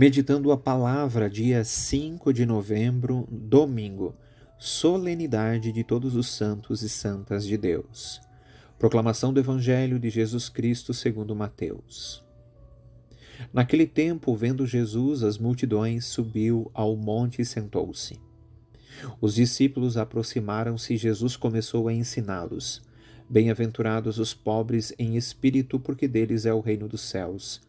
Meditando 0.00 0.50
a 0.50 0.56
palavra, 0.56 1.28
dia 1.28 1.62
5 1.62 2.32
de 2.32 2.46
novembro, 2.46 3.28
domingo, 3.30 4.16
solenidade 4.58 5.70
de 5.72 5.84
todos 5.84 6.16
os 6.16 6.26
santos 6.26 6.80
e 6.80 6.88
santas 6.88 7.44
de 7.46 7.58
Deus. 7.58 8.18
Proclamação 8.78 9.30
do 9.30 9.40
Evangelho 9.40 9.98
de 9.98 10.08
Jesus 10.08 10.48
Cristo 10.48 10.94
segundo 10.94 11.36
Mateus. 11.36 12.24
Naquele 13.52 13.86
tempo, 13.86 14.34
vendo 14.34 14.66
Jesus 14.66 15.22
as 15.22 15.36
multidões, 15.36 16.06
subiu 16.06 16.70
ao 16.72 16.96
monte 16.96 17.42
e 17.42 17.44
sentou-se. 17.44 18.18
Os 19.20 19.34
discípulos 19.34 19.98
aproximaram-se 19.98 20.94
e 20.94 20.96
Jesus 20.96 21.36
começou 21.36 21.88
a 21.88 21.92
ensiná-los. 21.92 22.80
Bem-aventurados 23.28 24.18
os 24.18 24.32
pobres 24.32 24.94
em 24.98 25.18
espírito, 25.18 25.78
porque 25.78 26.08
deles 26.08 26.46
é 26.46 26.54
o 26.54 26.60
reino 26.60 26.88
dos 26.88 27.02
céus. 27.02 27.68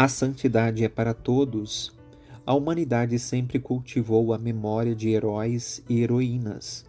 A 0.00 0.08
santidade 0.08 0.82
é 0.82 0.88
para 0.88 1.12
todos. 1.12 1.92
A 2.46 2.54
humanidade 2.54 3.18
sempre 3.18 3.58
cultivou 3.60 4.32
a 4.32 4.38
memória 4.38 4.94
de 4.94 5.10
heróis 5.10 5.84
e 5.90 6.00
heroínas. 6.00 6.86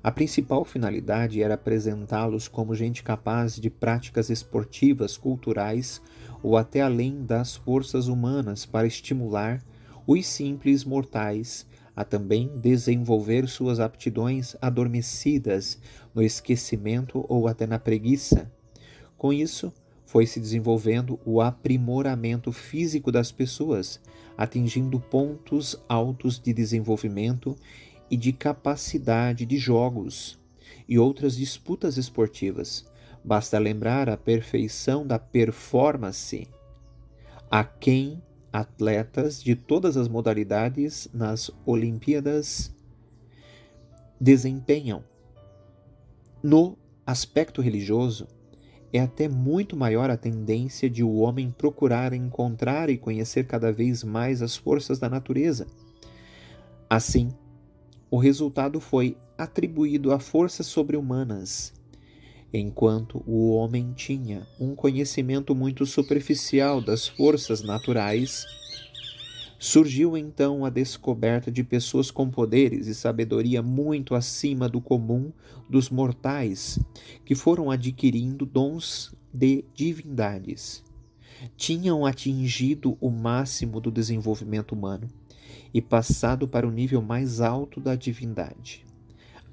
A 0.00 0.12
principal 0.12 0.64
finalidade 0.64 1.42
era 1.42 1.54
apresentá-los 1.54 2.46
como 2.46 2.72
gente 2.72 3.02
capaz 3.02 3.56
de 3.56 3.68
práticas 3.68 4.30
esportivas, 4.30 5.16
culturais 5.16 6.00
ou 6.44 6.56
até 6.56 6.80
além 6.80 7.24
das 7.26 7.56
forças 7.56 8.06
humanas 8.06 8.64
para 8.64 8.86
estimular 8.86 9.60
os 10.06 10.24
simples 10.24 10.84
mortais 10.84 11.66
a 11.96 12.04
também 12.04 12.56
desenvolver 12.60 13.48
suas 13.48 13.80
aptidões 13.80 14.54
adormecidas 14.62 15.76
no 16.14 16.22
esquecimento 16.22 17.26
ou 17.28 17.48
até 17.48 17.66
na 17.66 17.80
preguiça. 17.80 18.48
Com 19.18 19.32
isso, 19.32 19.72
foi 20.06 20.26
se 20.26 20.38
desenvolvendo 20.38 21.18
o 21.24 21.40
aprimoramento 21.40 22.52
físico 22.52 23.10
das 23.10 23.32
pessoas, 23.32 24.00
atingindo 24.36 25.00
pontos 25.00 25.76
altos 25.88 26.38
de 26.38 26.52
desenvolvimento 26.52 27.56
e 28.10 28.16
de 28.16 28.32
capacidade 28.32 29.46
de 29.46 29.56
jogos 29.56 30.38
e 30.88 30.98
outras 30.98 31.36
disputas 31.36 31.96
esportivas. 31.96 32.84
Basta 33.24 33.58
lembrar 33.58 34.08
a 34.08 34.16
perfeição 34.16 35.06
da 35.06 35.18
performance 35.18 36.46
a 37.50 37.64
quem 37.64 38.22
atletas 38.52 39.42
de 39.42 39.56
todas 39.56 39.96
as 39.96 40.08
modalidades 40.08 41.08
nas 41.12 41.50
Olimpíadas 41.64 42.72
desempenham. 44.20 45.02
No 46.42 46.76
aspecto 47.06 47.60
religioso, 47.60 48.28
é 48.94 49.00
até 49.00 49.28
muito 49.28 49.76
maior 49.76 50.08
a 50.08 50.16
tendência 50.16 50.88
de 50.88 51.02
o 51.02 51.16
homem 51.16 51.50
procurar 51.50 52.12
encontrar 52.12 52.88
e 52.88 52.96
conhecer 52.96 53.44
cada 53.44 53.72
vez 53.72 54.04
mais 54.04 54.40
as 54.40 54.54
forças 54.54 55.00
da 55.00 55.08
natureza. 55.08 55.66
Assim, 56.88 57.30
o 58.08 58.18
resultado 58.18 58.78
foi 58.78 59.16
atribuído 59.36 60.12
a 60.12 60.20
forças 60.20 60.68
sobre-humanas, 60.68 61.74
enquanto 62.52 63.20
o 63.26 63.50
homem 63.56 63.92
tinha 63.94 64.46
um 64.60 64.76
conhecimento 64.76 65.56
muito 65.56 65.84
superficial 65.84 66.80
das 66.80 67.08
forças 67.08 67.64
naturais 67.64 68.46
Surgiu 69.66 70.14
então 70.14 70.62
a 70.62 70.68
descoberta 70.68 71.50
de 71.50 71.64
pessoas 71.64 72.10
com 72.10 72.28
poderes 72.28 72.86
e 72.86 72.94
sabedoria 72.94 73.62
muito 73.62 74.14
acima 74.14 74.68
do 74.68 74.78
comum 74.78 75.32
dos 75.70 75.88
mortais, 75.88 76.78
que 77.24 77.34
foram 77.34 77.70
adquirindo 77.70 78.44
dons 78.44 79.14
de 79.32 79.64
divindades. 79.74 80.84
Tinham 81.56 82.04
atingido 82.04 82.98
o 83.00 83.08
máximo 83.08 83.80
do 83.80 83.90
desenvolvimento 83.90 84.72
humano 84.72 85.08
e 85.72 85.80
passado 85.80 86.46
para 86.46 86.68
o 86.68 86.70
nível 86.70 87.00
mais 87.00 87.40
alto 87.40 87.80
da 87.80 87.94
divindade. 87.94 88.84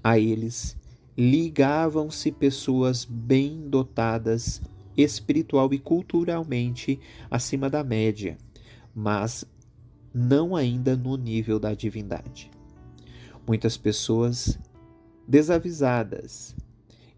A 0.04 0.20
eles 0.20 0.76
ligavam-se 1.18 2.34
pessoas 2.34 3.06
bem 3.06 3.70
dotadas 3.70 4.62
espiritual 4.98 5.74
e 5.74 5.80
culturalmente 5.80 7.00
acima 7.30 7.70
da 7.70 7.82
média, 7.82 8.38
mas 8.94 9.46
não 10.14 10.56
ainda 10.56 10.96
no 10.96 11.16
nível 11.16 11.60
da 11.60 11.74
divindade. 11.74 12.52
Muitas 13.48 13.78
pessoas 13.78 14.60
desavisadas 15.28 16.56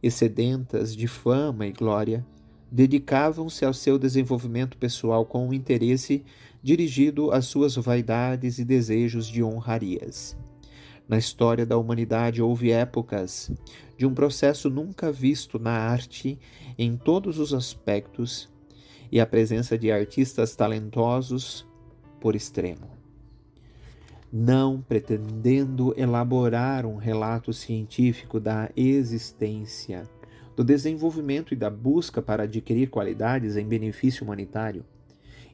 e 0.01 0.11
sedentas 0.11 0.95
de 0.95 1.07
fama 1.07 1.65
e 1.65 1.71
glória 1.71 2.25
dedicavam-se 2.71 3.65
ao 3.65 3.73
seu 3.73 3.99
desenvolvimento 3.99 4.77
pessoal 4.77 5.25
com 5.25 5.47
um 5.47 5.53
interesse 5.53 6.23
dirigido 6.61 7.31
às 7.31 7.45
suas 7.45 7.75
vaidades 7.75 8.57
e 8.57 8.65
desejos 8.65 9.27
de 9.27 9.43
honrarias. 9.43 10.35
Na 11.07 11.17
história 11.17 11.65
da 11.65 11.77
humanidade 11.77 12.41
houve 12.41 12.71
épocas 12.71 13.51
de 13.97 14.05
um 14.05 14.13
processo 14.13 14.69
nunca 14.69 15.11
visto 15.11 15.59
na 15.59 15.71
arte 15.71 16.39
em 16.77 16.95
todos 16.97 17.37
os 17.37 17.53
aspectos 17.53 18.49
e 19.11 19.19
a 19.19 19.25
presença 19.25 19.77
de 19.77 19.91
artistas 19.91 20.55
talentosos 20.55 21.67
por 22.23 22.37
extremo. 22.37 22.89
Não 24.31 24.81
pretendendo 24.81 25.93
elaborar 25.97 26.85
um 26.85 26.95
relato 26.95 27.51
científico 27.51 28.39
da 28.39 28.69
existência, 28.77 30.03
do 30.55 30.63
desenvolvimento 30.63 31.53
e 31.53 31.57
da 31.57 31.69
busca 31.69 32.21
para 32.21 32.43
adquirir 32.43 32.89
qualidades 32.89 33.57
em 33.57 33.67
benefício 33.67 34.23
humanitário 34.23 34.85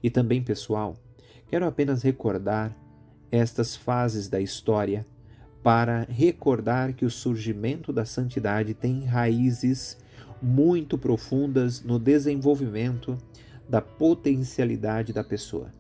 e 0.04 0.12
também 0.12 0.44
pessoal, 0.44 0.96
quero 1.48 1.66
apenas 1.66 2.04
recordar 2.04 2.78
estas 3.32 3.76
fases 3.76 4.30
da 4.30 4.40
história 4.40 5.08
para 5.64 6.06
recordar 6.08 6.94
que 6.94 7.04
o 7.04 7.10
surgimento 7.10 7.92
da 7.92 8.06
santidade 8.06 8.76
tem 8.76 9.06
raízes 9.06 9.98
muito 10.40 11.00
profundas 11.00 11.82
no 11.82 11.98
desenvolvimento 11.98 13.18
da 13.68 13.82
potencialidade 13.82 15.12
da 15.12 15.24
pessoa. 15.24 15.79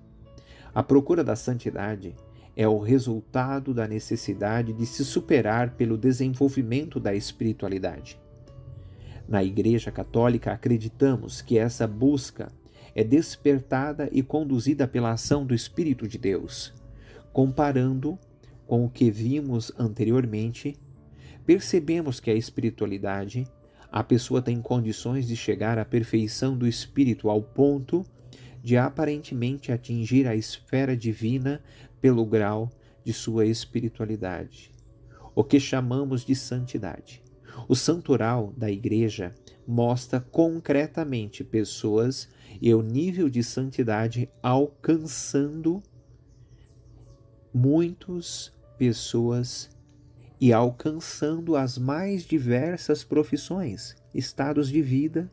A 0.73 0.83
procura 0.83 1.23
da 1.23 1.35
santidade 1.35 2.15
é 2.55 2.67
o 2.67 2.79
resultado 2.79 3.73
da 3.73 3.87
necessidade 3.87 4.73
de 4.73 4.85
se 4.85 5.05
superar 5.05 5.75
pelo 5.75 5.97
desenvolvimento 5.97 6.99
da 6.99 7.13
espiritualidade. 7.15 8.19
Na 9.27 9.43
Igreja 9.43 9.91
Católica, 9.91 10.51
acreditamos 10.51 11.41
que 11.41 11.57
essa 11.57 11.87
busca 11.87 12.51
é 12.95 13.03
despertada 13.03 14.09
e 14.11 14.21
conduzida 14.21 14.87
pela 14.87 15.11
ação 15.11 15.45
do 15.45 15.53
Espírito 15.53 16.07
de 16.07 16.17
Deus. 16.17 16.73
Comparando 17.31 18.17
com 18.67 18.83
o 18.83 18.89
que 18.89 19.09
vimos 19.09 19.71
anteriormente, 19.77 20.75
percebemos 21.45 22.19
que 22.19 22.29
a 22.29 22.35
espiritualidade, 22.35 23.47
a 23.91 24.03
pessoa 24.03 24.41
tem 24.41 24.61
condições 24.61 25.27
de 25.27 25.35
chegar 25.35 25.77
à 25.79 25.85
perfeição 25.85 26.57
do 26.57 26.67
espírito 26.67 27.29
ao 27.29 27.41
ponto 27.41 28.05
de 28.61 28.77
aparentemente 28.77 29.71
atingir 29.71 30.27
a 30.27 30.35
esfera 30.35 30.95
divina 30.95 31.61
pelo 32.01 32.25
grau 32.25 32.69
de 33.03 33.13
sua 33.13 33.45
espiritualidade, 33.45 34.71
o 35.33 35.43
que 35.43 35.59
chamamos 35.59 36.25
de 36.25 36.35
santidade. 36.35 37.23
O 37.67 37.75
santoral 37.75 38.53
da 38.55 38.69
Igreja 38.69 39.33
mostra 39.67 40.19
concretamente 40.19 41.43
pessoas 41.43 42.29
e 42.61 42.73
o 42.73 42.81
nível 42.81 43.29
de 43.29 43.43
santidade 43.43 44.29
alcançando 44.41 45.81
muitos 47.53 48.53
pessoas 48.77 49.69
e 50.39 50.53
alcançando 50.53 51.55
as 51.55 51.77
mais 51.77 52.23
diversas 52.23 53.03
profissões, 53.03 53.95
estados 54.13 54.69
de 54.69 54.81
vida 54.81 55.29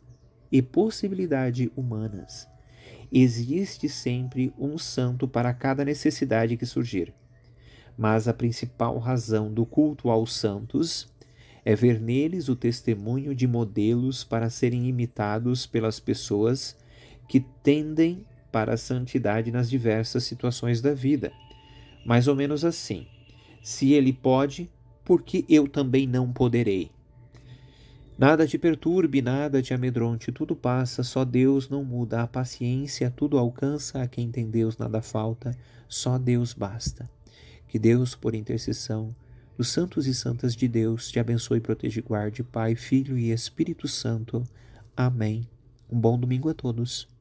e 0.50 0.60
possibilidade 0.60 1.70
humanas. 1.76 2.48
Existe 3.10 3.88
sempre 3.88 4.52
um 4.58 4.76
santo 4.76 5.28
para 5.28 5.52
cada 5.54 5.84
necessidade 5.84 6.56
que 6.56 6.66
surgir. 6.66 7.14
Mas 7.96 8.28
a 8.28 8.34
principal 8.34 8.98
razão 8.98 9.52
do 9.52 9.64
culto 9.64 10.10
aos 10.10 10.34
santos 10.34 11.08
é 11.64 11.74
ver 11.74 12.00
neles 12.00 12.48
o 12.48 12.56
testemunho 12.56 13.34
de 13.34 13.46
modelos 13.46 14.22
para 14.22 14.50
serem 14.50 14.86
imitados 14.86 15.66
pelas 15.66 15.98
pessoas 15.98 16.76
que 17.28 17.40
tendem 17.62 18.24
para 18.52 18.74
a 18.74 18.76
santidade 18.76 19.50
nas 19.50 19.68
diversas 19.68 20.24
situações 20.24 20.80
da 20.80 20.94
vida. 20.94 21.32
Mais 22.04 22.28
ou 22.28 22.36
menos 22.36 22.64
assim: 22.64 23.06
se 23.62 23.92
ele 23.92 24.12
pode, 24.12 24.70
por 25.04 25.22
que 25.22 25.44
eu 25.48 25.66
também 25.66 26.06
não 26.06 26.32
poderei? 26.32 26.90
Nada 28.18 28.46
te 28.46 28.56
perturbe, 28.56 29.20
nada 29.20 29.60
te 29.60 29.74
amedronte, 29.74 30.32
tudo 30.32 30.56
passa, 30.56 31.02
só 31.02 31.22
Deus 31.22 31.68
não 31.68 31.84
muda. 31.84 32.22
A 32.22 32.26
paciência 32.26 33.10
tudo 33.10 33.36
alcança, 33.36 34.00
a 34.00 34.08
quem 34.08 34.30
tem 34.30 34.48
Deus 34.48 34.78
nada 34.78 35.02
falta, 35.02 35.54
só 35.86 36.16
Deus 36.16 36.54
basta. 36.54 37.10
Que 37.68 37.78
Deus, 37.78 38.14
por 38.14 38.34
intercessão 38.34 39.14
dos 39.58 39.68
santos 39.68 40.06
e 40.06 40.14
santas 40.14 40.56
de 40.56 40.66
Deus, 40.66 41.10
te 41.10 41.18
abençoe, 41.18 41.60
proteja 41.60 42.00
e 42.00 42.02
guarde, 42.02 42.42
Pai, 42.42 42.74
Filho 42.74 43.18
e 43.18 43.30
Espírito 43.30 43.86
Santo. 43.86 44.42
Amém. 44.96 45.46
Um 45.90 46.00
bom 46.00 46.18
domingo 46.18 46.48
a 46.48 46.54
todos. 46.54 47.15